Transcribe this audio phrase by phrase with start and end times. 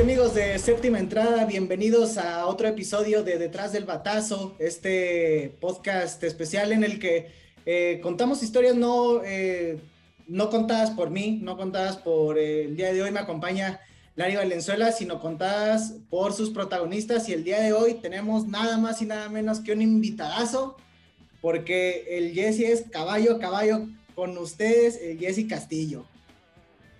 [0.00, 6.72] Amigos de Séptima Entrada, bienvenidos a otro episodio de Detrás del Batazo, este podcast especial
[6.72, 7.30] en el que
[7.64, 9.78] eh, contamos historias no, eh,
[10.26, 13.80] no contadas por mí, no contadas por eh, el día de hoy me acompaña
[14.16, 19.00] Lari Valenzuela, sino contadas por sus protagonistas y el día de hoy tenemos nada más
[19.00, 20.76] y nada menos que un invitadazo,
[21.40, 26.04] porque el Jesse es caballo, caballo con ustedes, el Jesse Castillo.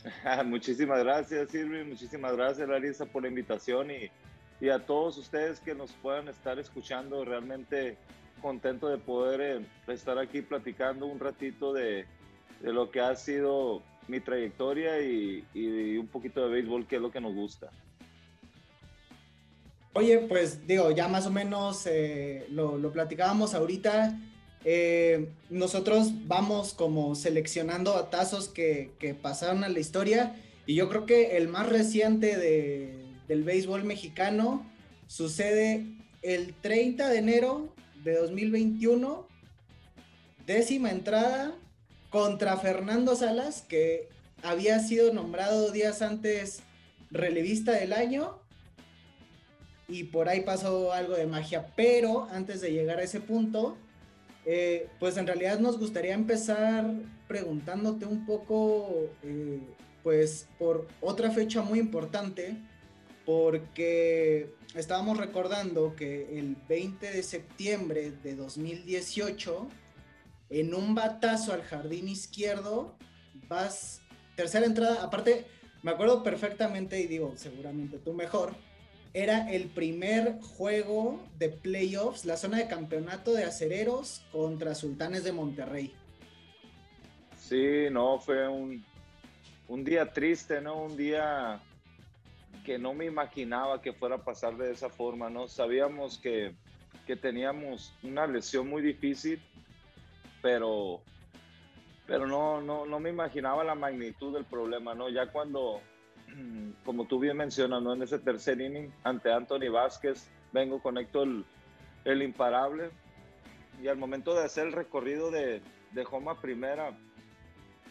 [0.45, 1.85] Muchísimas gracias, Silvi.
[1.85, 4.11] Muchísimas gracias, Larisa, por la invitación y,
[4.61, 7.25] y, a todos ustedes que nos puedan estar escuchando.
[7.25, 7.97] Realmente
[8.43, 12.05] contento de poder eh, estar aquí platicando un ratito de,
[12.61, 17.03] de, lo que ha sido mi trayectoria y, y, un poquito de béisbol, que es
[17.03, 17.71] lo que nos gusta.
[19.95, 24.19] Oye, pues digo, ya más o menos eh, lo, lo platicábamos ahorita.
[24.65, 30.37] Eh, nosotros vamos como seleccionando atazos que, que, pasaron a la historia.
[30.67, 34.65] Y yo creo que el más reciente de, del béisbol mexicano
[35.07, 35.85] sucede
[36.23, 39.29] el 30 de enero de 2021,
[40.47, 41.55] décima entrada
[42.09, 44.09] contra Fernando Salas, que
[44.43, 46.61] había sido nombrado días antes
[47.11, 48.39] relevista del año.
[49.87, 53.77] Y por ahí pasó algo de magia, pero antes de llegar a ese punto,
[54.47, 56.93] eh, pues en realidad nos gustaría empezar
[57.27, 59.61] preguntándote un poco, eh,
[60.03, 62.57] pues por otra fecha muy importante,
[63.25, 69.67] porque estábamos recordando que el 20 de septiembre de 2018,
[70.51, 72.97] en un batazo al jardín izquierdo,
[73.49, 74.03] vas,
[74.37, 75.47] tercera entrada, aparte,
[75.83, 78.55] me acuerdo perfectamente y digo, seguramente tú mejor,
[79.15, 85.33] era el primer juego de playoffs, la zona de campeonato de acereros contra Sultanes de
[85.33, 85.95] Monterrey.
[87.39, 88.85] Sí, no, fue un,
[89.69, 90.83] un día triste, ¿no?
[90.83, 91.61] Un día
[92.65, 95.47] que no me imaginaba que fuera a pasar de esa forma, ¿no?
[95.47, 96.53] Sabíamos que,
[97.07, 99.41] que teníamos una lesión muy difícil,
[100.43, 101.01] pero,
[102.09, 105.09] pero no, no, no me imaginaba la magnitud del problema, ¿no?
[105.09, 105.83] Ya cuando
[106.85, 107.95] como tú bien mencionas, ¿no?
[107.95, 111.45] en ese tercer inning ante Anthony Vázquez, vengo, conecto el,
[112.05, 112.91] el imparable
[113.83, 115.61] y al momento de hacer el recorrido de,
[115.93, 116.97] de Homa primera,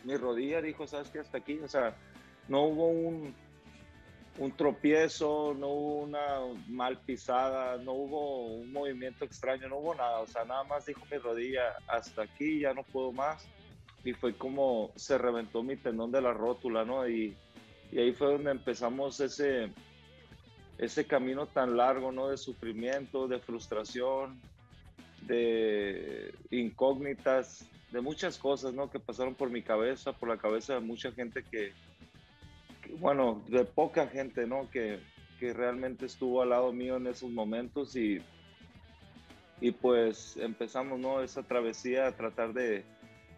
[0.04, 1.20] mi rodilla dijo, ¿sabes qué?
[1.20, 1.96] Hasta aquí, o sea,
[2.48, 3.34] no hubo un,
[4.38, 10.20] un tropiezo, no hubo una mal pisada, no hubo un movimiento extraño, no hubo nada,
[10.20, 13.48] o sea, nada más dijo mi rodilla, hasta aquí, ya no puedo más.
[14.06, 17.08] Y fue como se reventó mi tendón de la rótula, ¿no?
[17.08, 17.38] Y,
[17.94, 19.72] y ahí fue donde empezamos ese,
[20.80, 22.30] ese camino tan largo, ¿no?
[22.30, 24.42] De sufrimiento, de frustración,
[25.22, 28.90] de incógnitas, de muchas cosas, ¿no?
[28.90, 31.72] Que pasaron por mi cabeza, por la cabeza de mucha gente que,
[32.98, 34.72] bueno, de poca gente, ¿no?
[34.72, 35.00] Que,
[35.40, 38.20] que, realmente estuvo al lado mío en esos momentos y,
[39.62, 41.22] y pues empezamos, ¿no?
[41.22, 42.84] Esa travesía a tratar de,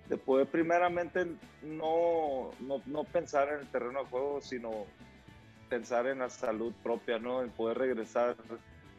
[0.09, 1.25] de poder primeramente
[1.63, 4.85] no, no, no, pensar en el terreno de juego, sino
[5.69, 7.41] pensar en la salud propia, ¿no?
[7.41, 8.35] En poder regresar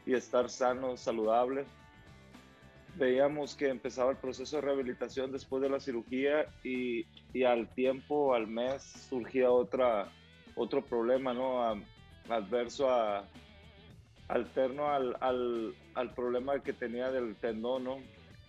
[0.04, 1.64] y estar sano, saludable.
[2.96, 8.34] Veíamos que empezaba el proceso de rehabilitación después de la cirugía y, y al tiempo,
[8.34, 10.10] al mes, surgía otra,
[10.54, 11.62] otro problema, ¿no?
[12.28, 13.24] adverso a,
[14.28, 17.98] alterno al, al, al, problema que tenía del tendón, ¿no?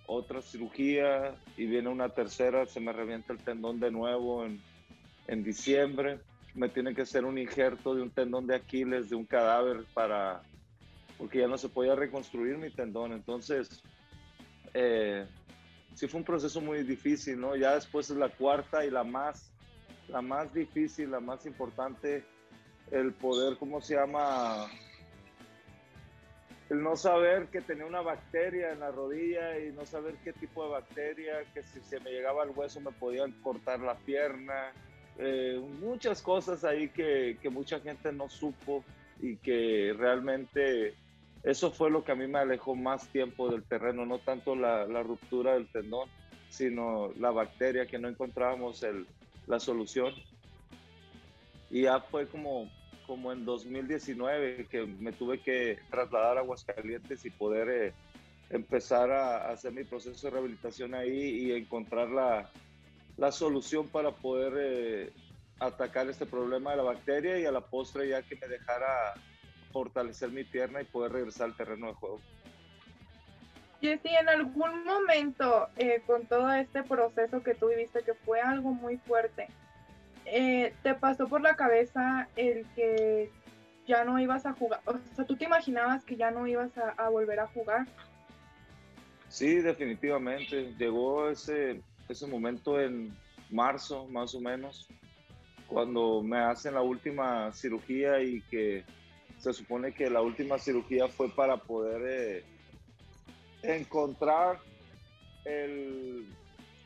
[0.07, 4.59] Otra cirugía y viene una tercera, se me revienta el tendón de nuevo en,
[5.27, 6.19] en diciembre.
[6.55, 10.41] Me tiene que hacer un injerto de un tendón de Aquiles, de un cadáver para,
[11.17, 13.11] porque ya no se podía reconstruir mi tendón.
[13.11, 13.83] Entonces,
[14.73, 15.27] eh,
[15.93, 17.55] sí fue un proceso muy difícil, ¿no?
[17.55, 19.51] Ya después es la cuarta y la más,
[20.07, 22.23] la más difícil, la más importante,
[22.91, 24.67] el poder, ¿cómo se llama?
[26.69, 30.63] El no saber que tenía una bacteria en la rodilla y no saber qué tipo
[30.65, 34.73] de bacteria, que si se me llegaba al hueso me podían cortar la pierna,
[35.17, 38.83] eh, muchas cosas ahí que, que, mucha gente no supo
[39.19, 40.93] y que realmente
[41.43, 44.85] eso fue lo que a mí me alejó más tiempo del terreno, no tanto la,
[44.85, 46.09] la ruptura del tendón,
[46.49, 49.07] sino la bacteria que no encontrábamos el,
[49.47, 50.13] la solución.
[51.69, 52.69] Y ya fue como
[53.07, 57.93] como en 2019 que me tuve que trasladar a Aguascalientes y poder eh,
[58.49, 62.51] empezar a, hacer mi proceso de rehabilitación ahí y encontrar la,
[63.15, 65.13] la solución para poder eh,
[65.59, 69.15] atacar este problema de la bacteria y a la postre ya que me dejara
[69.71, 72.19] fortalecer mi pierna y poder regresar al terreno de juego.
[73.81, 78.71] Jessy, en algún momento eh, con todo este proceso que tú viviste, que fue algo
[78.71, 79.47] muy fuerte,
[80.29, 83.31] eh, ¿te pasó por la cabeza el que
[83.87, 84.81] ya no ibas a jugar?
[84.85, 87.87] O sea, ¿tú te imaginabas que ya no ibas a, volver a jugar?
[89.29, 90.73] Sí, definitivamente.
[90.77, 93.15] Llegó ese, ese momento en
[93.49, 94.87] marzo, más o menos,
[95.67, 98.83] cuando me hacen la última cirugía y que
[99.37, 102.45] se supone que la última cirugía fue para poder eh,
[103.63, 104.59] encontrar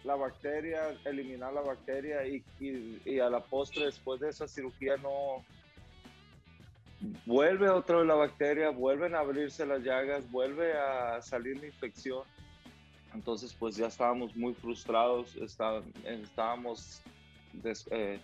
[0.04, 2.44] la bacteria, eliminar la bacteria y,
[3.06, 5.46] y, a la postre después de esa cirugía no
[7.26, 12.24] vuelve otra vez la bacteria, vuelven a abrirse las llagas, vuelve a salir la infección.
[13.14, 17.02] Entonces pues ya estábamos muy frustrados, estábamos
[17.92, 18.20] eh,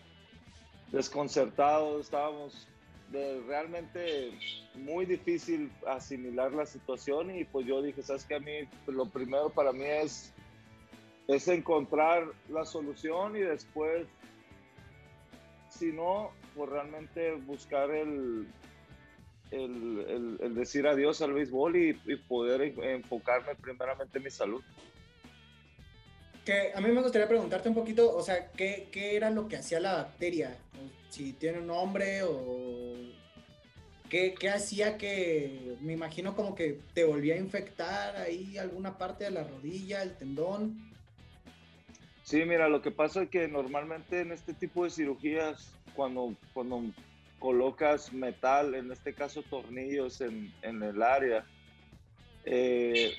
[0.91, 2.67] desconcertados, estábamos
[3.11, 4.31] realmente
[4.75, 8.51] muy difícil asimilar la situación y pues yo dije, sabes que a mí
[8.87, 10.33] lo primero para mí es,
[11.27, 14.07] es encontrar la solución y después,
[15.69, 18.47] si no, pues realmente buscar el,
[19.51, 21.93] el, decir adiós al béisbol y,
[22.27, 24.63] poder enfocarme primeramente en mi salud.
[26.45, 29.57] Que a mí me gustaría preguntarte un poquito, o sea, ¿qué, qué era lo que
[29.57, 30.57] hacía la bacteria?
[31.09, 32.87] Si tiene un nombre o
[34.09, 39.31] ¿Qué, hacía que, me imagino como que te volvía a infectar ahí alguna parte de
[39.31, 40.86] la rodilla, el tendón?
[42.27, 46.81] Sí, mira, lo que pasa es que normalmente en este tipo de cirugías, cuando, cuando
[47.39, 51.45] colocas metal, en este caso tornillos en, el área,
[52.43, 53.13] eh,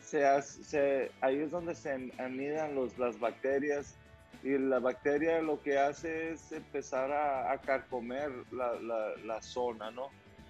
[0.00, 3.96] se, ahí es donde se anidan los, las bacterias
[4.42, 10.08] y la bacteria lo que hace es empezar a, carcomer la, la, zona, ¿no?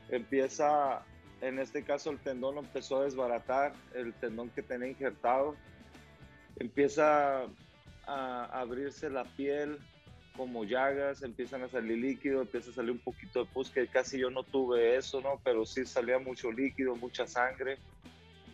[0.08, 1.02] Empieza,
[1.40, 5.56] en este caso el tendón empezó a desbaratar, el tendón que tenía injertado,
[6.58, 7.43] empieza
[8.06, 9.78] a abrirse la piel
[10.37, 14.19] como llagas, empiezan a salir líquido, empieza a salir un poquito de pus, que casi
[14.19, 15.40] yo no tuve eso, ¿no?
[15.44, 17.78] Pero sí salía mucho líquido, mucha sangre.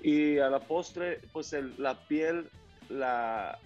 [0.03, 2.49] Y a la postre, pues la piel
[2.89, 3.59] la,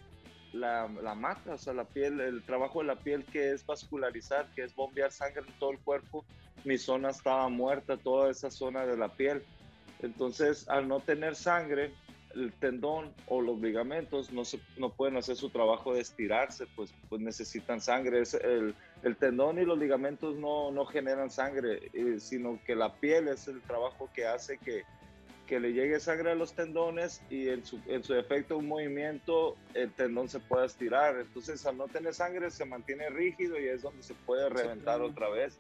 [0.52, 4.46] la, la, mata, o sea, la piel, el trabajo de la piel que es vascularizar,
[4.55, 6.25] que es bombear sangre en todo el cuerpo,
[6.64, 9.43] mi zona estaba muerta, toda esa zona de la piel.
[10.00, 11.93] Entonces, al no tener sangre,
[12.34, 16.94] el tendón o los ligamentos no, se, no pueden hacer su trabajo de estirarse, pues,
[17.08, 18.23] pues necesitan sangre.
[18.43, 23.29] el, el tendón y los ligamentos no, no generan sangre, eh, sino que la piel
[23.29, 24.82] es el trabajo que hace que,
[25.46, 29.56] que le llegue sangre a los tendones y en su, en su efecto un movimiento
[29.75, 31.19] el tendón se pueda estirar.
[31.19, 35.28] Entonces al no tener sangre se mantiene rígido y es donde se puede reventar otra
[35.28, 35.58] vez.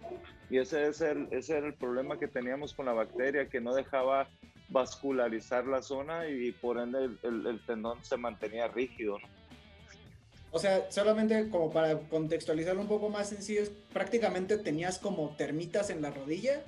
[0.48, 3.74] Y ese, es el, ese era el problema que teníamos con la bacteria, que no
[3.74, 4.28] dejaba
[4.72, 9.18] vascularizar la zona y por ende el, el, tendón se mantenía rígido.
[10.50, 16.02] O sea, solamente como para contextualizarlo un poco más sencillo, prácticamente tenías como termitas en
[16.02, 16.62] la rodilla.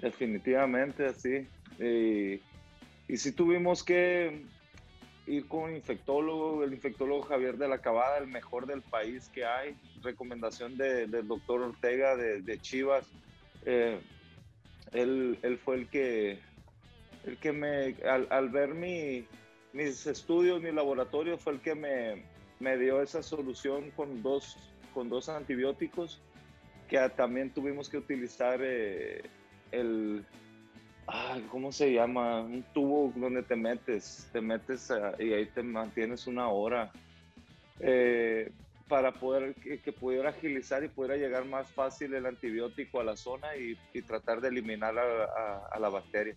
[0.00, 1.46] Definitivamente, así.
[1.78, 2.40] Eh,
[3.08, 4.44] y si tuvimos que
[5.26, 9.44] ir con un infectólogo, el infectólogo Javier de la Cabada, el mejor del país que
[9.44, 13.06] hay, recomendación del doctor Ortega de, Chivas.
[13.64, 13.98] Eh,
[14.92, 16.38] él, él, fue el que,
[17.24, 19.26] el que me, al, ver mi,
[19.72, 22.24] mis estudios, mi laboratorio, fue el que me,
[22.58, 24.56] me dio esa solución con dos,
[24.94, 26.20] con dos antibióticos
[26.88, 29.22] que también tuvimos que utilizar eh,
[29.70, 30.24] el,
[31.50, 32.40] ¿cómo se llama?
[32.40, 36.90] Un tubo donde te metes, te metes y ahí te mantienes una hora
[37.78, 38.50] eh,
[38.88, 43.56] para poder que, pudiera agilizar y pudiera llegar más fácil el antibiótico a la zona
[43.56, 46.34] y, tratar de eliminar a, la bacteria.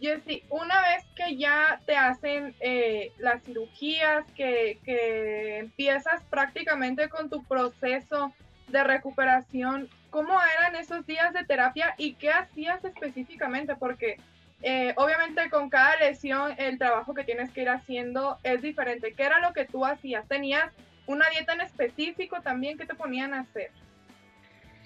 [0.00, 7.28] Jesse, una vez que ya te hacen eh, las cirugías, que, que empiezas prácticamente con
[7.28, 8.32] tu proceso
[8.68, 13.76] de recuperación, ¿cómo eran esos días de terapia y qué hacías específicamente?
[13.76, 14.16] Porque
[14.62, 19.14] eh, obviamente con cada lesión el trabajo que tienes que ir haciendo es diferente.
[19.14, 20.26] ¿Qué era lo que tú hacías?
[20.28, 20.72] ¿Tenías
[21.06, 23.70] una dieta en específico también que te ponían a hacer?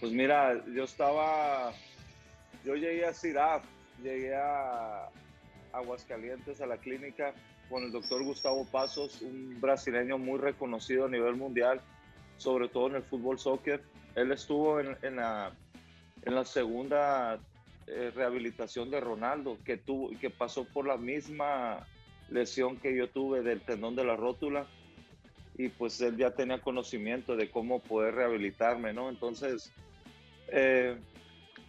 [0.00, 1.72] Pues mira, yo estaba,
[2.64, 3.64] yo llegué a CIRAF,
[4.02, 5.08] llegué a
[5.72, 7.34] Aguascalientes a la clínica
[7.68, 11.80] con el doctor Gustavo Pasos, un brasileño muy reconocido a nivel mundial,
[12.36, 13.82] sobre todo en el fútbol soccer
[14.14, 15.52] él estuvo en, la,
[16.44, 17.38] segunda
[17.86, 21.86] eh, rehabilitación de Ronaldo, que, tuvo, que pasó por la misma
[22.30, 24.66] lesión que yo tuve del tendón de la rótula
[25.56, 29.08] y pues él ya tenía conocimiento de cómo poder rehabilitarme, ¿no?
[29.08, 29.72] Entonces,
[30.48, 30.96] eh,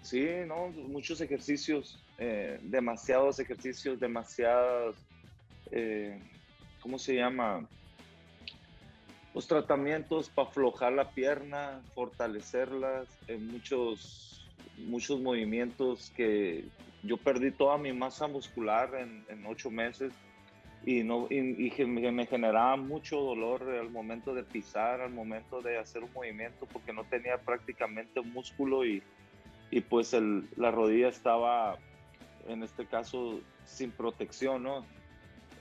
[0.02, 0.70] sí, ¿no?
[0.70, 4.96] Muchos ejercicios, eh, demasiados ejercicios, demasiados,
[6.82, 7.68] ¿cómo se llama?
[9.36, 16.64] los tratamientos para aflojar la pierna, fortalecerlas, en muchos, muchos movimientos que
[17.04, 20.14] yo perdí toda mi masa muscular en, en ocho meses
[20.86, 21.42] y, no, y,
[21.86, 26.94] me generaba mucho dolor al momento de pisar, al momento de hacer un movimiento, porque
[26.94, 29.04] no tenía prácticamente músculo y,
[29.70, 31.78] y pues el, la rodilla estaba,
[32.48, 34.86] en este caso, sin protección, ¿no?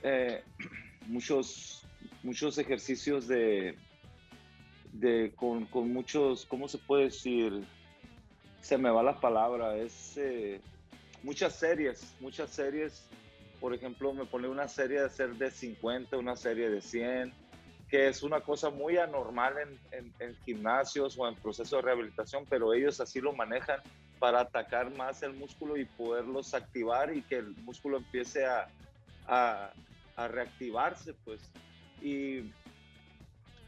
[0.03, 0.43] Eh,
[1.07, 1.85] muchos,
[2.23, 3.77] muchos ejercicios de,
[4.93, 7.65] de con, con, muchos, ¿cómo se puede decir?
[8.61, 10.59] Se me va la palabra, es eh,
[11.23, 13.07] muchas series, muchas series.
[13.59, 17.33] Por ejemplo, me pone una serie de ser de 50, una serie de 100,
[17.89, 19.55] que es una cosa muy anormal
[19.91, 23.79] en, en, gimnasios o en proceso de rehabilitación, pero ellos así lo manejan
[24.25, 28.67] para atacar más el músculo y poderlos activar y que el músculo empiece a,
[29.27, 29.69] a,
[30.15, 31.41] a reactivarse, pues.
[32.01, 32.51] Y,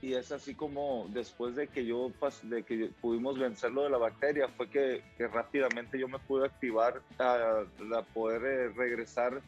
[0.01, 2.11] y es así como después de que yo
[2.41, 7.03] de que pudimos vencerlo de la bacteria fue que, que rápidamente yo me pude activar
[7.19, 7.63] a,
[8.15, 9.39] poder eh, regresar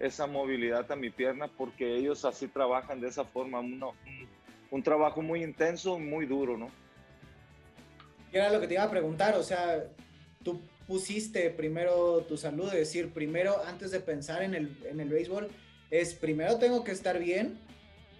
[0.00, 3.80] esa movilidad a mi pierna porque ellos así trabajan de esa forma un,
[4.72, 6.70] un, trabajo muy intenso muy duro no
[8.32, 9.84] y era lo que te iba a preguntar o sea
[10.46, 15.08] tú pusiste primero tu salud es decir primero antes de pensar en el en el
[15.08, 15.50] béisbol
[15.90, 17.58] es primero tengo que estar bien,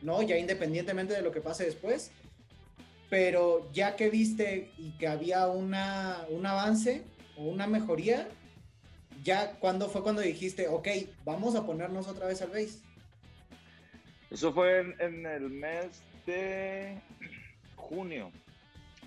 [0.02, 0.23] ¿no?
[0.23, 2.11] Ya independientemente de lo que pase después,
[3.11, 7.02] pero ya que viste y que había una, un avance
[7.37, 8.28] o una mejoría,
[9.23, 10.88] ya cuando fue cuando dijiste, ok,
[11.25, 12.80] vamos a ponernos otra vez al base.
[14.30, 17.00] Eso fue en, el mes de
[17.76, 18.33] junio,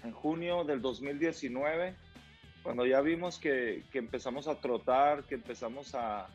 [0.04, 1.94] en junio del 2019,
[2.64, 6.28] cuando ya vimos que, que empezamos a trotar, que empezamos a,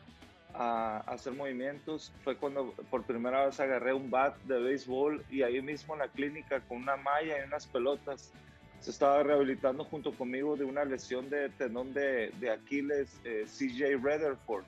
[0.57, 5.61] a, hacer movimientos fue cuando por primera vez agarré un bat de béisbol y ahí
[5.61, 8.31] mismo en la clínica con una malla y unas pelotas
[8.79, 13.95] se estaba rehabilitando junto conmigo de una lesión de tendón de, de Aquiles eh, CJ
[13.95, 14.65] Rutherford.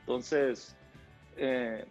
[0.00, 0.76] Entonces
[1.36, 1.84] eh,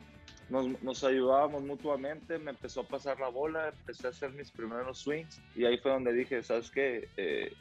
[0.50, 5.00] nos, nos, ayudábamos mutuamente, me empezó a pasar la bola, empecé a hacer mis primeros
[5.00, 7.08] swings y ahí fue donde dije, ¿sabes qué?
[7.16, 7.54] Eh,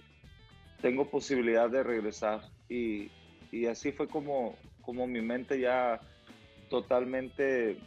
[0.80, 3.10] tengo posibilidad de regresar y,
[3.52, 6.00] y así fue como, como mi mente ya
[6.68, 7.78] totalmente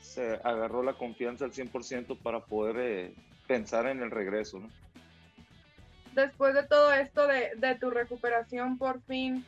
[0.00, 3.14] se agarró la confianza al 100% para poder eh,
[3.46, 4.60] pensar en el regreso.
[6.12, 9.44] Después de todo esto de, de tu recuperación, por fin,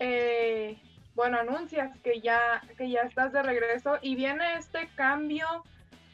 [0.00, 0.78] eh,
[1.14, 5.46] bueno, anuncias que ya, que ya estás de regreso y viene este cambio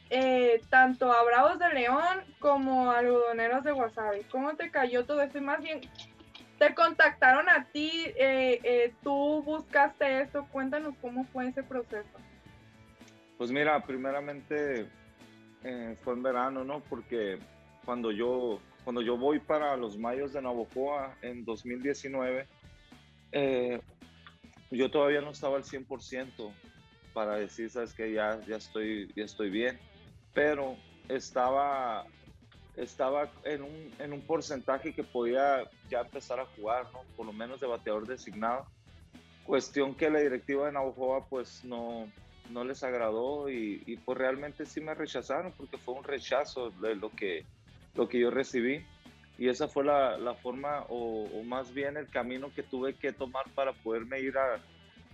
[0.09, 4.23] eh, tanto a Bravos de León como a Algodoneros de Wasabi.
[4.31, 5.37] ¿Cómo te cayó todo esto?
[5.37, 5.81] Y más bien,
[6.57, 12.09] te contactaron a ti, eh, eh, tú buscaste eso, cuéntanos cómo fue ese proceso.
[13.37, 14.87] Pues mira, primeramente
[15.63, 16.79] eh, fue en verano, ¿no?
[16.81, 17.37] Porque
[17.85, 22.47] cuando yo, cuando yo voy para los Mayos de Navojoa en 2019,
[24.71, 26.51] yo todavía no estaba al 100%
[27.13, 29.79] para decir, sabes que ya, ya, estoy, ya estoy bien,
[30.37, 30.75] pero
[31.09, 32.05] estaba
[32.75, 37.01] estaba en un, en un porcentaje que podía ya empezar a jugar, ¿no?
[37.15, 38.67] Por lo menos de bateador designado.
[39.45, 42.07] Cuestión que la directiva de Navajoa pues no,
[42.51, 46.93] no les agradó y, y, pues realmente sí me rechazaron porque fue un rechazo de
[46.93, 47.43] lo que,
[47.95, 48.85] lo que yo recibí.
[49.39, 53.11] Y esa fue la, la forma o, o, más bien el camino que tuve que
[53.11, 54.59] tomar para poderme ir a,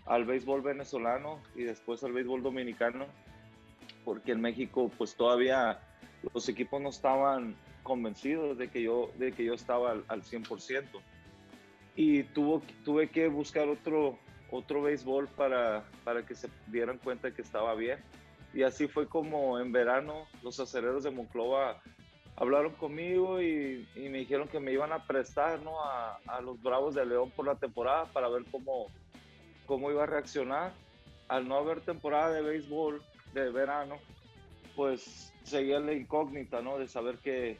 [0.06, 3.06] al béisbol venezolano y después al béisbol dominicano,
[4.04, 5.80] porque en México pues todavía
[6.34, 10.86] los equipos no estaban convencidos de que yo, de que yo estaba al, al 100%.
[11.96, 14.18] Y tuvo, tuve que buscar otro,
[14.50, 18.00] otro béisbol para, para que se dieran cuenta que estaba bien.
[18.54, 21.82] Y así fue como en verano los acereros de Monclova
[22.36, 25.84] hablaron conmigo y, y, me dijeron que me iban a prestar ¿no?
[25.84, 28.88] a, a, los Bravos de León por la temporada para ver cómo,
[29.66, 30.74] cómo iba a reaccionar.
[31.28, 33.02] Al no haber temporada de béisbol
[33.34, 33.98] de verano,
[34.76, 36.78] pues seguía la incógnita, ¿no?
[36.78, 37.58] De saber que,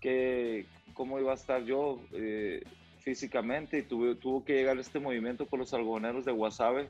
[0.00, 2.62] que cómo iba a estar yo eh,
[2.98, 6.88] físicamente y tuve, tuvo que llegar este movimiento con los algodoneros de Guasave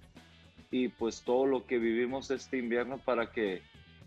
[0.70, 3.62] y pues todo lo que vivimos este invierno para que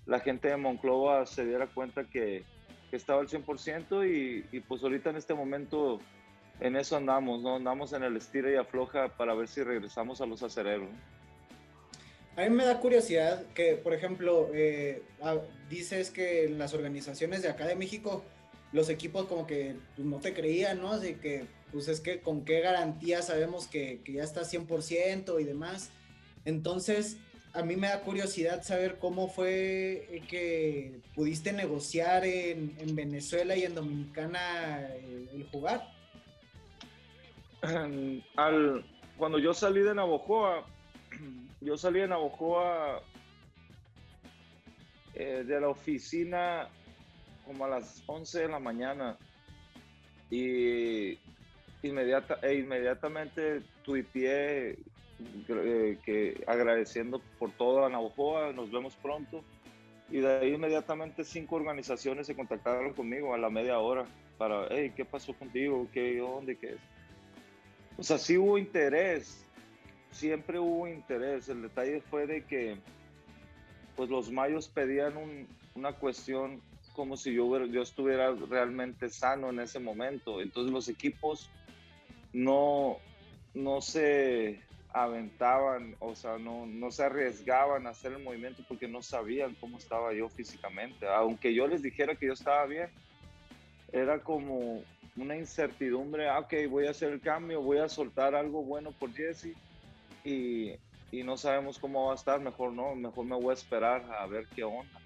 [0.06, 2.44] la gente de Monclova se diera cuenta que,
[2.92, 6.00] estaba al 100% y, y, pues ahorita en este momento
[6.62, 7.58] en eso andamos, ¿no?
[7.58, 10.88] Andamos en el estira y afloja para ver si regresamos a los acereros.
[12.38, 15.02] A mí me da curiosidad que, por ejemplo, eh,
[15.70, 18.24] dices que en las organizaciones de acá de México,
[18.74, 20.92] los equipos como que pues, no te creían, ¿no?
[20.92, 25.44] Así que, pues es que con qué garantía sabemos que, que ya está 100% y
[25.46, 25.92] demás.
[26.44, 27.18] Entonces,
[27.54, 33.64] a mí me da curiosidad saber cómo fue eh, que pudiste negociar en, Venezuela y
[33.64, 35.88] en Dominicana el, el jugar.
[38.36, 38.86] Al,
[39.18, 40.66] cuando yo salí de Navojoa,
[41.62, 43.02] yo salí de Navojoa
[45.14, 46.68] eh, de la oficina
[47.46, 49.18] como a las 11 de la mañana
[50.30, 51.18] y
[51.84, 54.78] inmediata, e inmediatamente tuiteé
[55.48, 59.44] eh, que agradeciendo por todo a Navojoa, nos vemos pronto.
[60.10, 64.06] Y de ahí inmediatamente cinco organizaciones se contactaron conmigo a la media hora
[64.38, 65.88] para, hey, ¿qué pasó contigo?
[65.92, 66.80] ¿Qué, dónde, qué es?
[67.98, 69.45] O sea, sí hubo interés,
[70.16, 71.50] siempre hubo interés.
[71.50, 72.78] El detalle fue de que,
[73.96, 75.14] pues los mayos pedían
[75.76, 76.62] una cuestión
[76.94, 80.42] como si yo, yo estuviera realmente sano en ese momento.
[80.42, 81.50] Entonces los equipos
[82.32, 82.98] no,
[83.54, 84.62] no se
[84.94, 89.78] aventaban, o sea, no, no se arriesgaban a hacer el movimiento porque no sabían cómo
[89.78, 91.06] estaba yo físicamente.
[91.08, 92.90] Aunque yo les dijera que yo estaba bien,
[93.92, 94.82] era como
[95.18, 99.14] una incertidumbre, ah, ok, voy a hacer el cambio, voy a soltar algo bueno por
[99.14, 99.56] Jesse
[100.26, 100.76] y,
[101.12, 104.26] y, no sabemos cómo va a estar, mejor no, mejor me voy a esperar a
[104.26, 105.00] ver qué onda.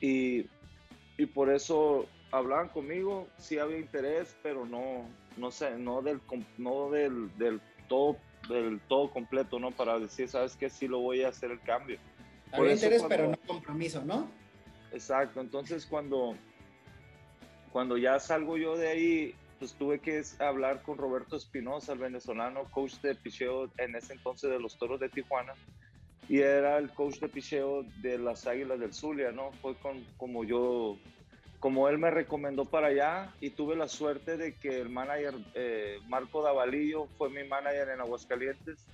[0.00, 0.46] Y,
[1.16, 6.20] y por eso hablaban conmigo, sí había interés, pero no, no sé, no del,
[6.58, 8.16] no del, del todo
[8.48, 9.70] del todo completo, ¿no?
[9.70, 10.68] Para decir, ¿sabes qué?
[10.68, 11.98] Sí lo voy a hacer el cambio.
[12.52, 14.28] Había interés, pero no compromiso, ¿no?
[14.92, 16.36] Exacto, entonces cuando,
[17.72, 22.64] cuando ya salgo yo de ahí, pues tuve que hablar con Roberto Espinosa, el venezolano,
[22.70, 25.54] coach de picheo en ese entonces de los Toros de Tijuana,
[26.28, 29.52] y era el coach de picheo de las Águilas del Zulia, ¿no?
[29.60, 30.96] Fue con, como yo,
[31.60, 35.98] como él me recomendó para allá y tuve la suerte de que el manager eh,
[36.08, 38.84] Marco Davalillo fue mi manager en Aguascalientes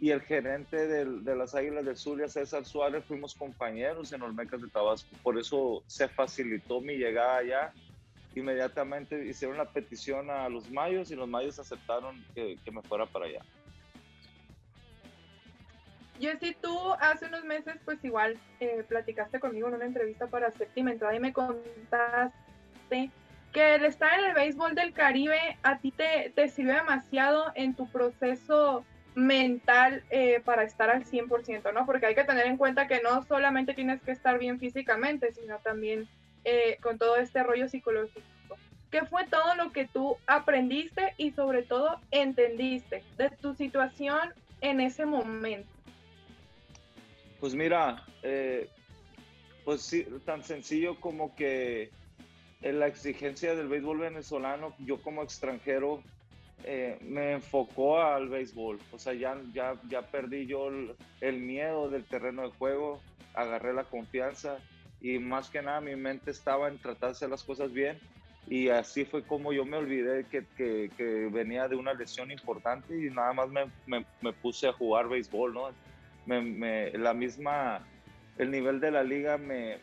[0.00, 4.68] y el gerente de las Águilas del Zulia, César Suárez, fuimos compañeros en Olmecas de
[4.68, 5.10] Tabasco.
[5.22, 7.72] Por eso se facilitó mi llegada allá
[8.34, 13.26] inmediatamente hicieron la petición a los mayos y los mayos aceptaron que, me fuera para
[13.26, 13.40] allá.
[16.20, 20.92] Jessy, tú hace unos meses pues igual eh, platicaste conmigo en una entrevista para Séptima
[20.92, 23.10] Entrada y me contaste
[23.52, 27.74] que el estar en el béisbol del Caribe a ti te, te sirve demasiado en
[27.74, 31.84] tu proceso mental eh, para estar al 100%, ¿no?
[31.84, 35.58] Porque hay que tener en cuenta que no solamente tienes que estar bien físicamente, sino
[35.58, 36.08] también
[36.44, 38.20] eh, con todo este rollo psicológico.
[38.90, 44.80] ¿Qué fue todo lo que tú aprendiste y sobre todo entendiste de tu situación en
[44.80, 45.68] ese momento?
[47.40, 48.68] Pues mira, eh,
[49.64, 51.90] pues sí, tan sencillo como que
[52.60, 56.02] en la exigencia del béisbol venezolano, yo como extranjero
[56.64, 58.78] eh, me enfocó al béisbol.
[58.92, 60.68] O sea, ya, ya, ya perdí yo
[61.20, 63.00] el, miedo del terreno de juego,
[63.34, 64.58] agarré la confianza
[65.02, 67.98] y más que nada mi mente estaba en tratar de hacer las cosas bien
[68.48, 73.10] y así fue como yo me olvidé que, que, venía de una lesión importante y
[73.10, 75.68] nada más me, me, puse a jugar béisbol, ¿no?
[76.26, 77.86] Me, la misma,
[78.38, 79.78] el nivel de la liga me,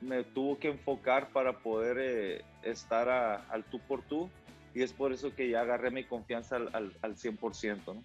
[0.00, 4.30] me tuvo que enfocar para poder eh, estar al tú por tú
[4.74, 8.02] y es por eso que ya agarré mi confianza al, al, al 100%, ¿no?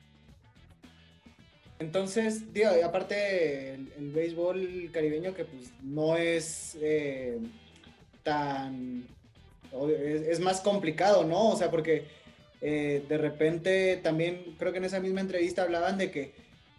[1.79, 7.39] Entonces, digo, aparte el, béisbol caribeño que pues no es eh,
[8.23, 9.05] tan...
[9.89, 11.49] Es, más complicado, ¿no?
[11.49, 12.05] O sea, porque
[12.61, 16.33] eh, de repente también creo que en esa misma entrevista hablaban de que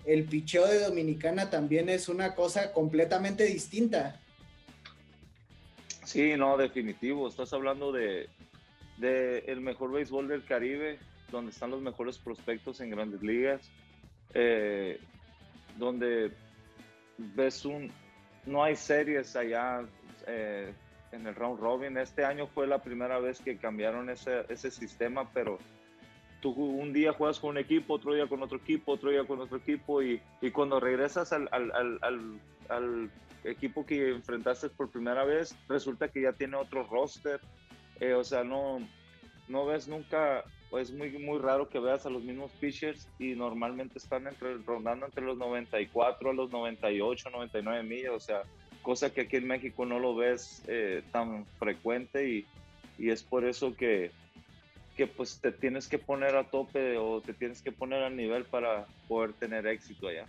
[0.04, 4.20] el picheo de Dominicana también es una cosa completamente distinta.
[6.04, 7.26] Sí, no, definitivo.
[7.26, 8.28] Estás hablando de,
[8.98, 10.98] de el mejor béisbol del Caribe,
[11.32, 13.72] donde están los mejores prospectos en grandes ligas
[14.34, 15.00] eh,
[15.76, 16.32] donde
[17.16, 17.90] ves un,
[18.46, 19.84] no hay series allá
[20.26, 20.72] eh,
[21.12, 21.96] en el round robin.
[21.96, 25.58] Este año fue la primera vez que cambiaron ese, ese sistema, pero
[26.40, 29.40] tú un día juegas con un equipo, otro día con otro equipo, otro día con
[29.40, 33.10] otro equipo y, y cuando regresas al, al, al, al,
[33.44, 37.40] equipo que enfrentaste por primera vez, resulta que ya tiene otro roster.
[38.00, 38.78] Eh, o sea, no,
[39.48, 40.44] no ves nunca
[40.78, 45.06] es muy, muy raro que veas a los mismos pitchers y normalmente están entre, rondando
[45.06, 48.42] entre los 94 a los 98, 99 millas, o sea,
[48.82, 52.46] cosa que aquí en México no lo ves eh, tan frecuente y,
[52.98, 54.10] y, es por eso que,
[54.96, 58.44] que pues te tienes que poner a tope o te tienes que poner al nivel
[58.44, 60.26] para poder tener éxito allá.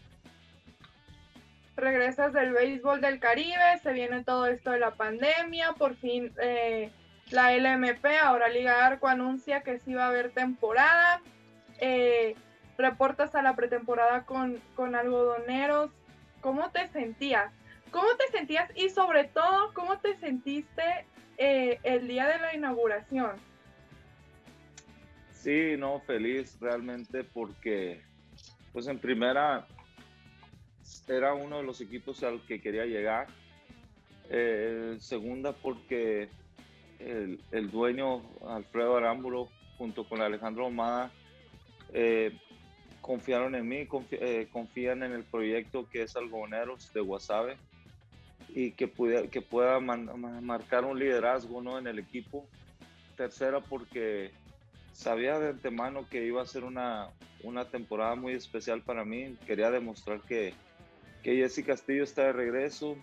[1.76, 6.32] Regresas del béisbol del Caribe, se viene todo esto de la pandemia, por fin...
[6.42, 6.90] Eh
[7.32, 11.22] la LMP, ahora Liga Arco, anuncia que sí va a haber temporada.
[11.80, 12.36] Eh,
[12.78, 15.92] reportas a la pretemporada con, con algodoneros.
[16.42, 17.52] cómo te sentías.
[17.92, 20.84] ¿Cómo te sentías y sobre todo cómo te sentiste
[21.38, 23.32] eh, el día de la inauguración?
[25.32, 28.02] Sí, no, feliz realmente porque,
[28.74, 29.66] pues en primera,
[31.08, 33.28] era uno de los equipos al que quería llegar.
[34.30, 36.30] Eh, segunda, porque
[37.00, 41.12] el, dueño, Alfredo Arámbulo, junto con Alejandro Omada,
[41.94, 42.38] eh,
[43.02, 47.58] confiaron en mí, eh, confían en el proyecto que es Algoneros de Guasave
[48.50, 51.78] y que, pueda, que pueda marcar un liderazgo ¿no?
[51.78, 52.48] en el equipo.
[53.16, 54.32] Tercera, porque
[54.92, 57.10] sabía de antemano que iba a ser una,
[57.44, 59.38] una temporada muy especial para mí.
[59.46, 60.54] Quería demostrar que,
[61.22, 62.98] que Jesse Castillo está de regreso,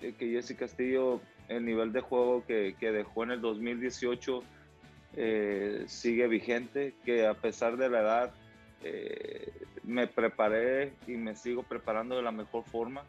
[0.00, 4.42] que Jesse Castillo, el nivel de juego que, que dejó en el 2018
[5.16, 8.34] eh, sigue vigente, que a pesar de la edad
[8.82, 9.52] eh,
[9.84, 13.04] me preparé y me sigo preparando de la mejor forma,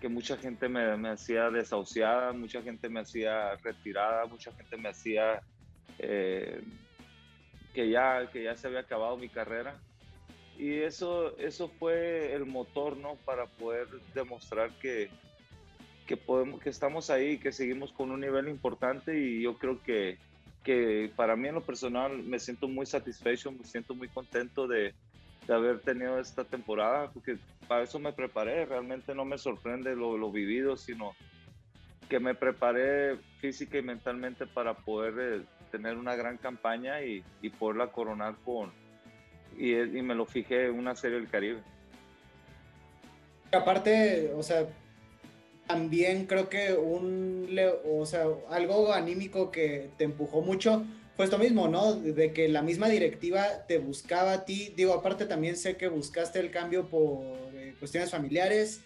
[0.00, 4.88] que mucha gente me, me hacía desahuciada, mucha gente me hacía retirada, mucha gente me
[4.88, 5.42] hacía
[5.98, 6.62] eh,
[7.74, 9.78] que, ya, que ya se había acabado mi carrera.
[10.56, 13.16] Y eso, eso fue el motor, ¿no?
[13.24, 15.10] Para poder demostrar que,
[16.10, 20.18] que, podemos, que estamos ahí, que seguimos con un nivel importante y yo creo que,
[20.64, 24.92] que para mí en lo personal me siento muy satisfecho, me siento muy contento de,
[25.46, 30.18] de haber tenido esta temporada, porque para eso me preparé, realmente no me sorprende lo,
[30.18, 31.14] lo vivido, sino
[32.08, 37.50] que me preparé física y mentalmente para poder eh, tener una gran campaña y, y
[37.50, 38.72] poderla coronar con,
[39.56, 41.60] y, y, me lo fijé en una serie del Caribe.
[43.52, 44.66] Aparte, o sea,
[45.70, 47.48] también creo que un,
[47.86, 51.94] o sea, algo anímico que te empujó mucho fue esto mismo, ¿no?
[51.94, 54.72] De que la misma directiva te buscaba a ti.
[54.76, 57.22] Digo, aparte también sé que buscaste el cambio por
[57.54, 58.82] eh, cuestiones familiares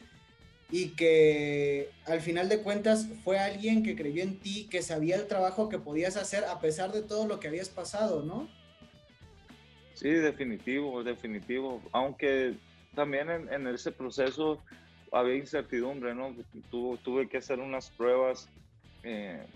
[0.71, 5.27] y que al final de cuentas fue alguien que creyó en ti, que sabía el
[5.27, 8.47] trabajo que podías hacer a pesar de todo lo que habías pasado, ¿no?
[9.95, 11.81] Sí, definitivo, definitivo.
[11.93, 12.59] Aunque
[12.95, 14.63] también en, en ese proceso
[15.15, 16.35] había incertidumbre, ¿no?
[16.71, 18.49] tuve que hacer unas pruebas
[19.05, 19.47] eh,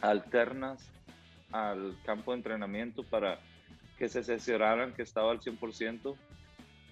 [0.00, 0.90] alternas
[1.52, 3.38] al campo de entrenamiento para
[3.98, 6.16] que se cercioraran que estaba al 100%.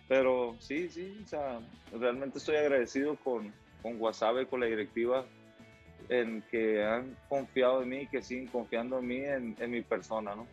[0.07, 1.61] Pero sí, sí, o sea,
[1.93, 5.27] realmente estoy agradecido con, con Wasabe, con la directiva,
[6.09, 10.35] en que han confiado en mí y que siguen confiando en mí, en, mi persona,
[10.35, 10.47] ¿no?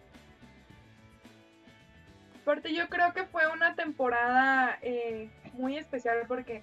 [2.41, 6.61] Aparte, yo creo que fue una temporada eh, muy especial porque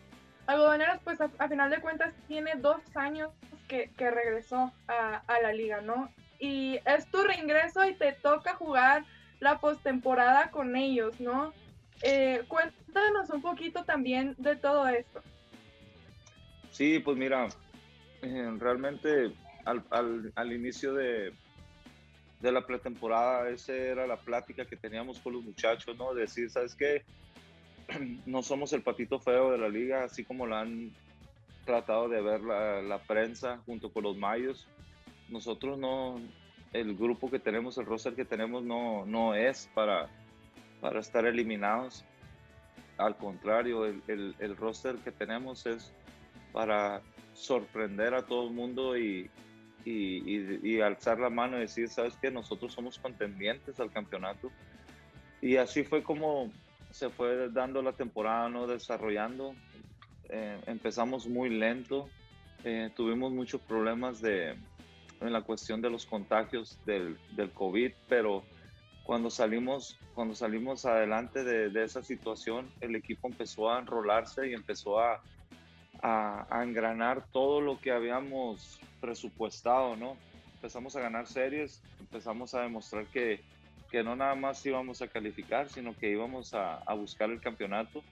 [0.52, 3.30] Algodoneros, pues a, final de cuentas, tiene dos años
[3.68, 6.12] que, regresó a, la liga, ¿no?
[6.38, 9.04] Y es tu reingreso y te toca jugar
[9.40, 11.54] la postemporada con ellos, ¿no?
[12.02, 15.22] Eh, cuéntanos un poquito también de todo esto.
[16.70, 17.48] Sí, pues mira,
[18.20, 19.32] eh, realmente
[19.64, 21.32] al, al, al inicio de,
[22.40, 26.12] de la pretemporada, esa era la plática que teníamos con los muchachos, ¿no?
[26.12, 27.04] Decir, ¿sabes qué?
[28.26, 30.92] no somos el patito feo de la liga, así como lo han
[31.64, 34.68] tratado de ver la, prensa junto con los Mayos.
[35.28, 36.20] Nosotros no,
[36.72, 40.08] el grupo que tenemos, el roster que tenemos no, no es para,
[40.80, 42.04] para estar eliminados.
[42.98, 44.02] Al contrario, el,
[44.38, 45.92] el, roster que tenemos es
[46.52, 47.00] para
[47.32, 49.30] sorprender a todo el mundo y,
[49.84, 54.50] y, y, alzar la mano y decir, sabes que nosotros somos contendientes al campeonato.
[55.40, 56.52] Y así fue como
[56.92, 58.66] se fue dando la temporada, ¿no?
[58.66, 59.54] Desarrollando.
[60.28, 62.08] Eh, empezamos muy lento.
[62.64, 64.56] Eh, tuvimos muchos problemas de,
[65.20, 68.44] en la cuestión de los contagios del, del COVID, pero
[69.04, 74.54] cuando salimos, cuando salimos adelante de, de, esa situación, el equipo empezó a enrolarse y
[74.54, 75.20] empezó a,
[76.02, 80.16] a, a, engranar todo lo que habíamos presupuestado, ¿no?
[80.54, 83.40] Empezamos a ganar series, empezamos a demostrar que,
[83.92, 88.02] que no nada más íbamos a calificar, sino que íbamos a, a buscar el campeonato.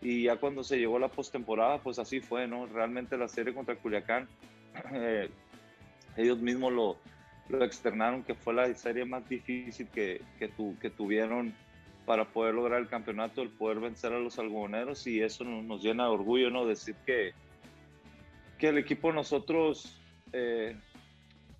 [0.00, 2.66] Y ya cuando se llegó la postemporada, pues así fue, ¿no?
[2.66, 4.28] Realmente la serie contra Culiacán,
[4.92, 5.30] eh,
[6.16, 6.96] ellos mismos lo,
[7.48, 11.54] lo, externaron, que fue la serie más difícil que, que, tu, que tuvieron
[12.04, 16.06] para poder lograr el campeonato, el poder vencer a los algodoneros y eso nos, llena
[16.06, 16.66] de orgullo, ¿no?
[16.66, 17.32] Decir que,
[18.58, 20.00] que el equipo nosotros
[20.32, 20.74] eh,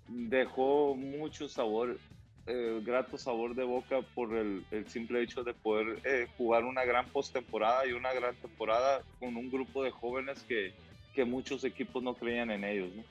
[0.09, 1.97] dejó mucho sabor
[2.47, 7.07] eh, grato sabor de boca por el, simple hecho de poder eh, jugar una gran
[7.07, 10.73] postemporada y una gran temporada con un grupo de jóvenes que,
[11.13, 12.89] que muchos equipos no creían en ellos.
[12.95, 13.03] ¿no?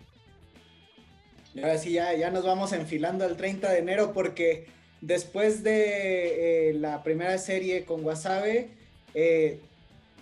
[1.54, 4.66] Y ahora sí, ya, ya nos vamos enfilando al 30 de enero porque
[5.00, 8.70] después de eh, la primera serie con Wasabe,
[9.14, 9.60] eh,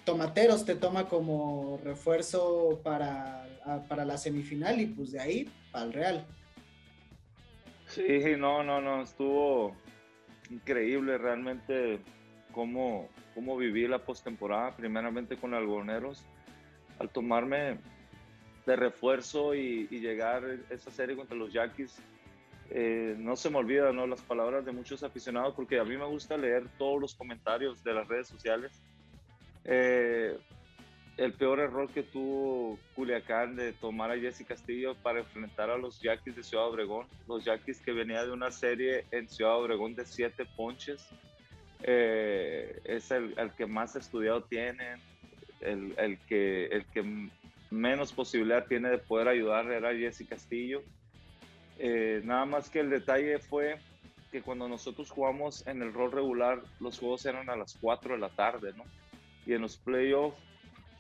[0.05, 3.47] Tomateros te toma como refuerzo para,
[3.89, 6.27] para la semifinal y pues de ahí para el Real.
[7.91, 9.77] Sí, no, no, no, estuvo
[10.49, 12.01] increíble realmente
[12.53, 16.25] cómo, cómo viví la postemporada, primeramente con Algoneros,
[17.01, 17.79] al tomarme
[18.65, 22.01] de refuerzo y, llegar a esa serie contra los Yankees.
[22.71, 24.07] Eh, no se me olvidan ¿no?
[24.07, 27.95] las palabras de muchos aficionados porque a mí me gusta leer todos los comentarios de
[27.95, 28.81] las redes sociales.
[29.65, 30.39] Eh,
[31.21, 36.01] el peor error que tuvo Culiacán de tomar a Jesse Castillo para enfrentar a los
[36.01, 37.07] Yaquis de Ciudad Obregón.
[37.29, 41.07] Los Yaquis que venía de una serie en Ciudad Obregón de siete ponches.
[41.83, 44.99] Eh, es el, que más estudiado tienen,
[45.61, 46.83] el, que
[47.71, 50.83] menos posibilidad tiene de poder ayudar era Jesse Castillo.
[51.79, 53.79] Eh, nada más que el detalle fue
[54.33, 58.21] que cuando nosotros jugamos en el rol regular, los juegos eran a las 4 de
[58.21, 58.85] la tarde, ¿no?
[59.45, 60.50] Y en los playoffs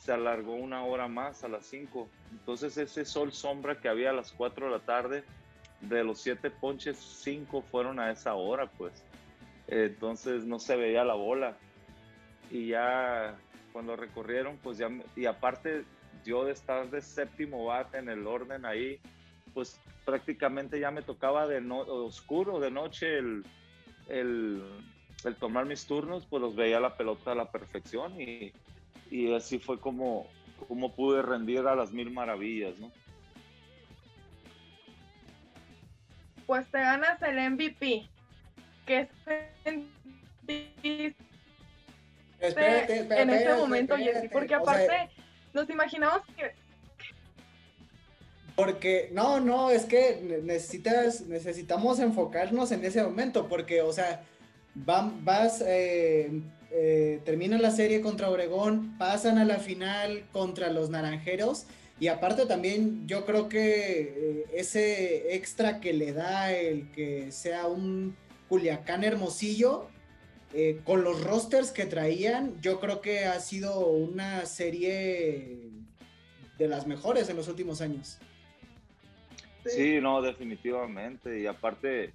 [0.00, 2.08] se alargó una hora más a las 5.
[2.32, 5.24] Entonces ese sol sombra que había a las 4 de la tarde,
[5.82, 9.04] de los 7 ponches, 5 fueron a esa hora, pues.
[9.68, 11.56] Entonces no se veía la bola.
[12.50, 13.36] Y ya
[13.72, 15.84] cuando recorrieron, pues ya, y aparte
[16.24, 18.98] yo de estar de séptimo bate en el orden ahí,
[19.52, 23.44] pues prácticamente ya me tocaba de oscuro, de noche, el,
[24.08, 24.62] el,
[25.24, 28.52] el tomar mis turnos, pues los veía la pelota a la perfección y,
[29.10, 30.26] y así fue como,
[30.68, 32.92] como pude rendir a las mil maravillas, ¿no?
[36.46, 38.08] Pues te ganas el MVP.
[38.86, 39.08] ¿Qué
[39.64, 41.16] sentiste
[42.40, 44.28] en ese momento, Jessy?
[44.28, 45.10] Porque aparte
[45.52, 46.52] nos imaginamos que...
[48.56, 54.22] Porque, no, no, es que necesitas, necesitamos enfocarnos en ese momento, porque, o sea,
[54.74, 61.66] vas, eh, eh, terminan la serie contra Obregón, pasan a la final contra los Naranjeros
[61.98, 67.66] y aparte también yo creo que eh, ese extra que le da el que sea
[67.66, 68.16] un
[68.48, 69.88] Culiacán Hermosillo,
[70.54, 75.58] eh, con los rosters que traían, yo creo que ha sido una serie
[76.56, 78.18] de las mejores en los últimos años.
[79.66, 81.38] Sí, no, definitivamente.
[81.40, 82.12] Y aparte,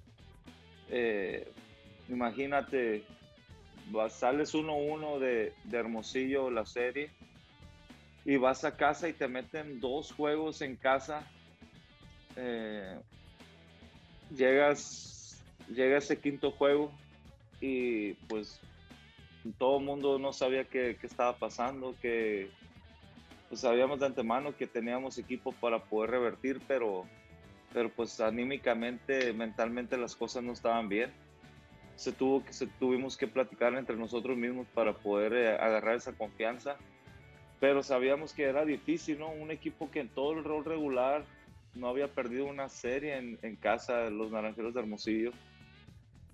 [2.08, 3.04] imagínate,
[4.10, 7.10] sales 1-1 de, de, Hermosillo la serie
[8.24, 11.26] y vas a casa y te meten dos juegos en casa.
[12.36, 12.98] Eh,
[14.36, 16.90] llegas, llega ese quinto juego
[17.60, 18.60] y pues
[19.58, 22.50] todo el mundo no sabía qué, qué, estaba pasando, que
[23.48, 27.04] pues sabíamos de antemano que teníamos equipo para poder revertir, pero,
[27.72, 31.12] pero pues anímicamente, mentalmente las cosas no estaban bien
[31.96, 36.12] se tuvo que se tuvimos que platicar entre nosotros mismos para poder eh, agarrar esa
[36.12, 36.76] confianza
[37.58, 41.24] pero sabíamos que era difícil no un equipo que en todo el rol regular
[41.74, 45.30] no había perdido una serie en, en casa de los naranjeros de Hermosillo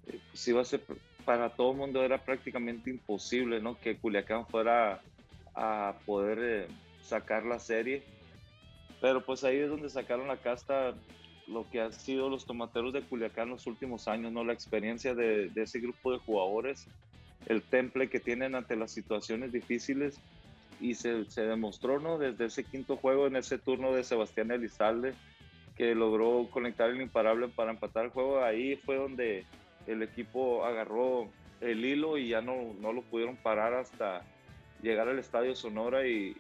[0.09, 0.83] eh, pues iba a ser
[1.25, 5.01] para todo el mundo era prácticamente imposible no que Culiacán fuera
[5.55, 6.68] a poder eh,
[7.03, 8.03] sacar la serie
[9.01, 10.94] pero pues ahí es donde sacaron la casta
[11.52, 14.44] lo que han sido los tomateros de Culiacán los últimos años, ¿no?
[14.44, 16.86] La experiencia de, ese grupo de jugadores,
[17.46, 20.18] el temple que tienen ante las situaciones difíciles
[20.80, 22.18] y se, demostró, ¿no?
[22.18, 25.14] Desde ese quinto juego, en ese turno de Sebastián Elizalde,
[25.76, 29.46] que logró conectar el imparable para empatar el juego, ahí fue donde
[29.86, 31.28] el equipo agarró
[31.60, 34.22] el hilo y ya no, no lo pudieron parar hasta
[34.82, 36.36] llegar al Estadio Sonora y,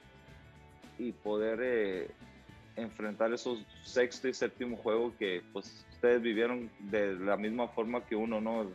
[0.98, 2.08] y poder eh,
[2.76, 8.16] enfrentar esos sexto y séptimo juegos que pues ustedes vivieron de la misma forma que
[8.16, 8.70] uno, ¿no?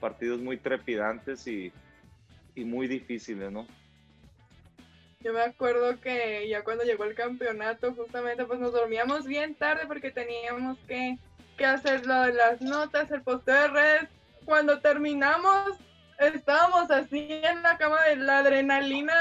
[0.00, 1.72] Partidos muy trepidantes y,
[2.54, 3.66] y muy difíciles, ¿no?
[5.20, 9.86] Yo me acuerdo que ya cuando llegó el campeonato, justamente pues nos dormíamos bien tarde
[9.86, 11.18] porque teníamos que,
[11.56, 14.08] que hacer lo de las notas, el posteo de redes.
[14.44, 15.78] Cuando terminamos,
[16.18, 19.14] estábamos así en la cama de la adrenalina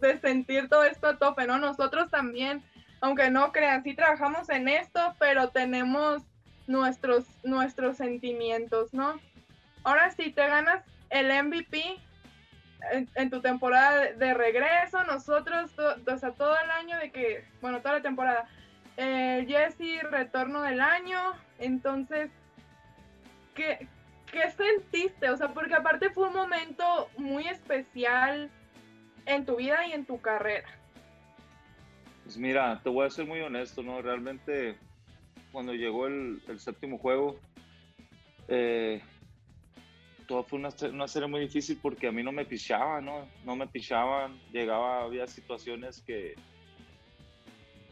[0.00, 1.58] de sentir todo esto a tope, ¿no?
[1.58, 2.62] Nosotros también
[3.00, 6.22] aunque no crean, sí trabajamos en esto, pero tenemos
[6.66, 9.20] nuestros, nuestros sentimientos, ¿no?
[9.84, 11.98] Ahora sí, te ganas el MVP
[13.14, 17.94] en, tu temporada de, regreso, nosotros, o sea, todo el año de que, bueno, toda
[17.94, 18.48] la temporada,
[18.96, 21.18] eh, Jesse, retorno del año,
[21.58, 22.30] entonces,
[23.54, 23.88] ¿qué,
[24.30, 25.30] ¿qué sentiste?
[25.30, 28.50] O sea, porque aparte fue un momento muy especial
[29.26, 30.68] en tu vida y en tu carrera.
[32.28, 34.02] Pues mira, te voy a ser muy honesto, ¿no?
[34.02, 34.76] Realmente
[35.50, 37.40] cuando llegó el, séptimo juego,
[38.48, 39.00] eh,
[40.26, 43.26] todo fue una, una, serie muy difícil porque a mí no me pichaban, ¿no?
[43.46, 46.34] No me pichaban, llegaba, había situaciones que,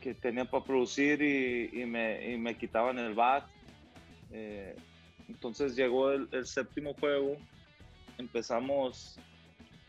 [0.03, 3.49] que tenían para producir y, y, me, y me, quitaban el bat.
[4.33, 4.77] Eh,
[5.31, 7.39] entonces llegó el, el, séptimo juego,
[8.19, 9.19] empezamos,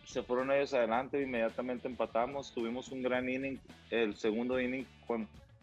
[0.07, 4.85] se fueron ellos adelante, inmediatamente empatamos, tuvimos un gran inning, el segundo inning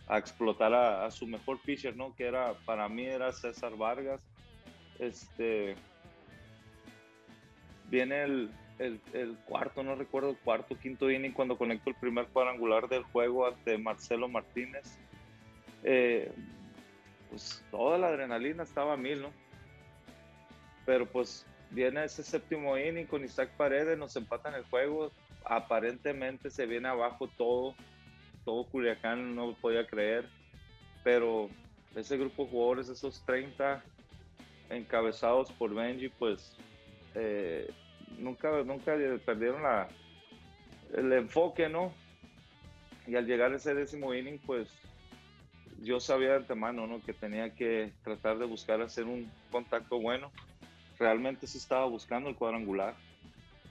[0.06, 2.14] a explotar a, su mejor pitcher, ¿no?
[2.14, 4.20] Que era, para mí era César Vargas.
[4.98, 5.76] Este,
[7.88, 12.26] viene el, el, el, cuarto, no recuerdo el cuarto, quinto inning cuando conecto el primer
[12.26, 14.98] cuadrangular del juego ante Marcelo Martínez.
[15.84, 16.30] Eh,
[17.30, 19.30] pues toda la adrenalina estaba a mil, ¿no?
[20.84, 25.10] Pero pues viene ese séptimo inning con Isaac Paredes, nos empatan el juego,
[25.44, 27.74] aparentemente se viene abajo todo,
[28.44, 30.28] todo Culiacán no podía creer,
[31.02, 31.48] pero
[31.94, 33.82] ese grupo de jugadores, esos 30
[34.70, 36.56] encabezados por Benji, pues
[37.14, 37.70] eh,
[38.18, 39.88] nunca, nunca perdieron la,
[40.94, 41.92] el enfoque, ¿no?
[43.06, 44.68] Y al llegar ese décimo inning, pues
[45.82, 47.02] yo sabía de antemano, ¿no?
[47.02, 50.32] Que tenía que tratar de buscar hacer un contacto bueno.
[50.98, 52.94] Realmente sí estaba buscando el cuadrangular.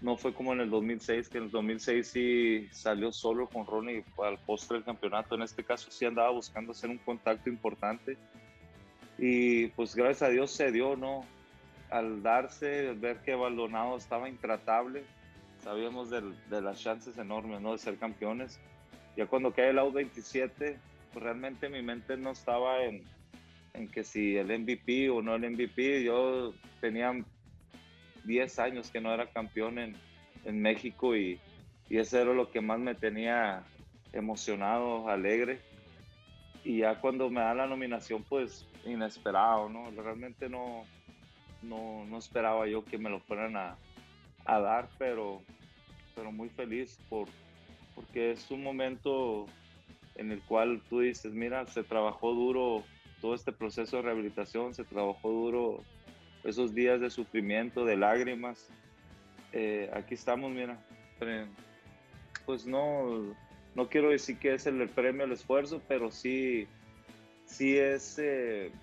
[0.01, 4.03] No fue como en el 2006, que en el 2006 sí salió solo con Ronnie
[4.21, 5.35] al postre del campeonato.
[5.35, 8.17] En este caso sí andaba buscando hacer un contacto importante.
[9.17, 11.25] Y pues gracias a Dios se dio, ¿no?
[11.93, 15.03] al darse, ver que Baldonado estaba intratable,
[15.63, 17.73] sabíamos de, de las chances enormes ¿no?
[17.73, 18.59] de ser campeones.
[19.15, 20.79] Ya cuando cae el out 27,
[21.13, 23.03] pues realmente mi mente no estaba en,
[23.73, 27.13] en que si el MVP o no el MVP, yo tenía
[28.23, 29.95] 10 años que no era campeón en,
[30.45, 31.39] en México y,
[31.89, 33.63] y eso era lo que más me tenía
[34.11, 35.59] emocionado, alegre.
[36.63, 39.89] Y ya cuando me da la nominación, pues inesperado, ¿no?
[39.91, 40.83] Realmente no,
[41.61, 43.75] no, no esperaba yo que me lo fueran a,
[44.45, 45.41] a dar, pero,
[46.15, 47.27] pero muy feliz por,
[47.95, 49.45] porque es un momento
[50.15, 52.83] en el cual tú dices, mira, se trabajó duro
[53.23, 55.81] todo este proceso de rehabilitación, se trabajó duro
[56.43, 58.67] esos días de sufrimiento, de lágrimas.
[59.53, 60.77] Eh, aquí estamos, mira,
[62.45, 63.33] pues no,
[63.75, 66.67] no quiero decir que es el, premio al esfuerzo, pero sí,
[67.45, 68.73] sí es eh,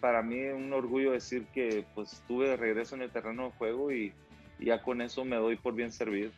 [0.00, 3.92] para mí un orgullo decir que pues estuve de regreso en el terreno de juego
[3.92, 4.14] y,
[4.58, 6.30] ya con eso me doy por bien servido.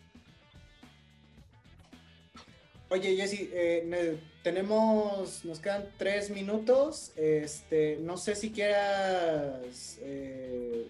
[2.89, 7.11] Oye, Jesse, eh, tenemos, nos quedan tres minutos.
[7.17, 10.87] Este, no sé si quieras eh,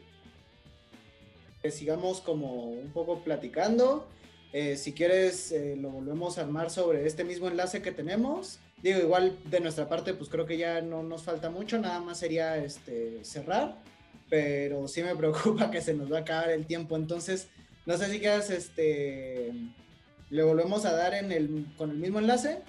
[1.62, 4.06] que sigamos como un poco platicando.
[4.52, 8.58] Eh, si quieres, lo volvemos a armar sobre este mismo enlace que tenemos.
[8.82, 12.18] Digo, igual de nuestra parte, pues creo que ya no nos falta mucho, nada más
[12.18, 13.78] sería este, cerrar,
[14.28, 17.48] pero sí me preocupa que se nos va a acabar el tiempo, entonces
[17.86, 19.50] no sé si quieras, este,
[20.28, 22.60] le volvemos a dar en el, con el mismo enlace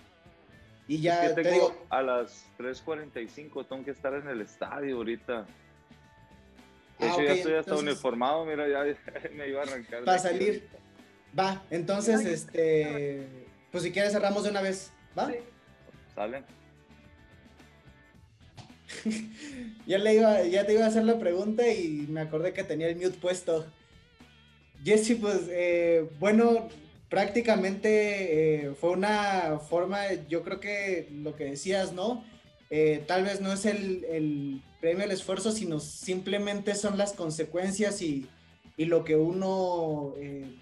[0.87, 1.85] y ya te digo.
[1.89, 5.45] A las 3.45 tengo que estar en el estadio ahorita.
[6.99, 8.83] De ah, hecho, ya estoy hasta uniformado, mira, ya
[9.35, 10.03] me iba a arrancar.
[10.03, 10.67] Para salir.
[11.37, 13.27] Va, entonces, este,
[13.71, 15.31] pues si quieres cerramos de una vez, ¿va?
[19.85, 22.87] ya, le iba, ya te iba a hacer la pregunta y me acordé que tenía
[22.87, 23.67] el mute puesto.
[24.83, 26.69] Jesse, pues eh, bueno,
[27.09, 32.23] prácticamente eh, fue una forma, yo creo que lo que decías, ¿no?
[32.69, 38.27] Eh, tal vez no es el, premio al esfuerzo, sino simplemente son las consecuencias y,
[38.77, 40.13] y lo que uno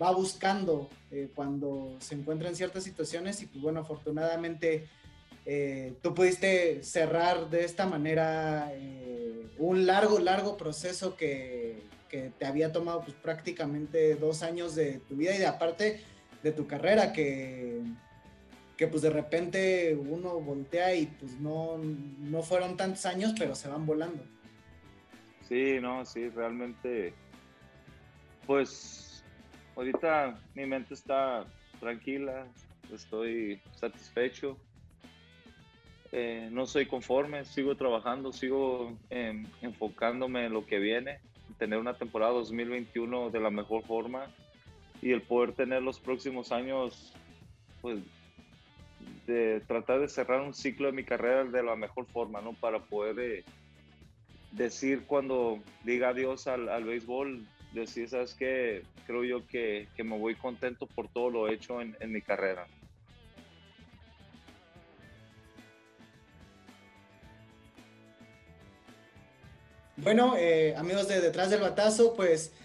[0.01, 0.89] va buscando
[1.33, 4.87] cuando se encuentra en ciertas situaciones y pues bueno, afortunadamente
[5.47, 12.45] eh, tú pudiste cerrar de esta manera eh, un largo, largo proceso que, que, te
[12.45, 16.01] había tomado pues, prácticamente dos años de tu vida y de aparte
[16.45, 17.81] de tu carrera que,
[18.77, 23.67] que pues de repente uno voltea y pues no, no fueron tantos años, pero se
[23.67, 24.23] van volando.
[25.41, 27.15] Sí, no, sí, realmente,
[28.45, 29.23] pues
[29.75, 31.47] ahorita mi mente está
[31.79, 32.47] tranquila,
[32.93, 34.55] estoy satisfecho
[36.11, 41.19] eh, no soy conforme, sigo trabajando, sigo em, enfocándome en lo que viene,
[41.57, 44.27] tener una temporada 2021 de la mejor forma
[45.05, 47.13] y el poder tener los próximos años,
[47.83, 47.99] pues,
[49.27, 52.53] de tratar de cerrar un ciclo de mi carrera de la mejor forma, ¿no?
[52.53, 53.43] Para poder eh,
[54.51, 58.81] decir cuando diga adiós al, al, béisbol, decir, ¿sabes qué?
[59.05, 62.65] Creo yo que, que, me voy contento por todo lo hecho en, en mi carrera.
[69.97, 72.55] Bueno, eh, amigos de Detrás del Batazo, pues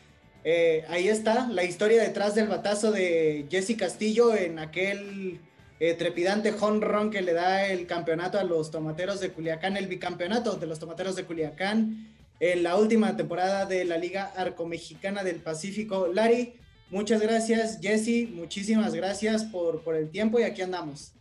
[0.42, 5.38] Eh, ahí está la historia detrás del batazo de Jesse Castillo en aquel
[5.80, 10.56] eh, trepidante honrón que le da el campeonato a los tomateros de Culiacán, el bicampeonato
[10.56, 16.06] de los tomateros de Culiacán en la última temporada de la Liga Arcomexicana del Pacífico.
[16.06, 16.54] Lari,
[16.88, 17.78] muchas gracias.
[17.82, 21.12] Jesse, muchísimas gracias por, el tiempo y aquí andamos.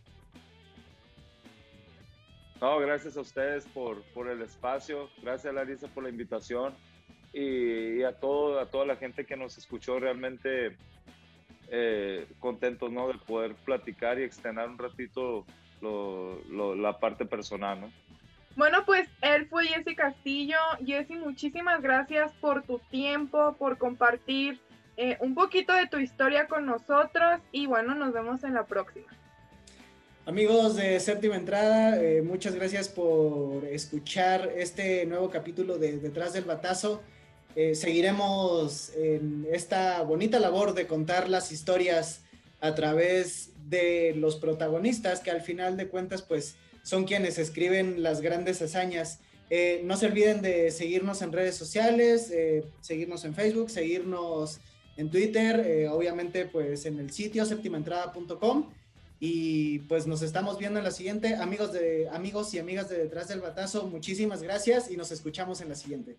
[2.58, 6.74] No, gracias a ustedes por, por el espacio, gracias Larisa por la invitación
[7.32, 10.76] y, a, todo, a toda la gente que nos escuchó realmente
[11.68, 13.08] eh, contentos ¿no?
[13.08, 15.46] de poder platicar y extender un ratito
[15.82, 17.80] la parte personal.
[17.80, 17.92] ¿no?
[18.56, 20.58] Bueno, pues él fue Jesse Castillo.
[20.84, 24.60] Jesse, muchísimas gracias por tu tiempo, por compartir
[24.96, 29.06] eh, un poquito de tu historia con nosotros y bueno, nos vemos en la próxima.
[30.26, 36.44] Amigos de Séptima Entrada, eh, muchas gracias por escuchar este nuevo capítulo de Detrás del
[36.44, 37.02] Batazo.
[37.56, 42.22] Eh, seguiremos en esta bonita labor de contar las historias
[42.60, 48.20] a través de los protagonistas que al final de cuentas pues son quienes escriben las
[48.20, 49.20] grandes hazañas.
[49.50, 52.32] Eh, no se olviden de seguirnos en redes sociales,
[52.80, 54.60] seguirnos en Facebook, seguirnos
[54.96, 58.70] en Twitter, obviamente pues en el sitio séptimaentrada.com
[59.20, 61.34] y pues nos estamos viendo en la siguiente.
[61.36, 65.68] Amigos, de, amigos y amigas de Detrás del Batazo, muchísimas gracias y nos escuchamos en
[65.68, 66.16] la siguiente.